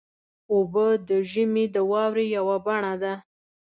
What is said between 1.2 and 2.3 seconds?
ژمي د واورې